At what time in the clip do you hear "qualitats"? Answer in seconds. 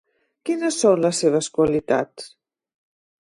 1.57-2.31